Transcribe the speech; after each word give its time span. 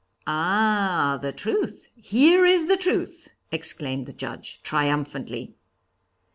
'Ah! 0.25 1.19
the 1.21 1.31
truth! 1.31 1.89
Here 1.95 2.43
is 2.43 2.65
the 2.65 2.75
truth!' 2.75 3.35
exclaimed 3.51 4.07
the 4.07 4.13
Judge, 4.13 4.59
triumphantly. 4.63 5.53